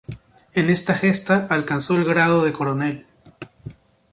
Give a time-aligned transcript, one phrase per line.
[0.55, 3.05] En esta gesta alcanzó el grado de Coronel.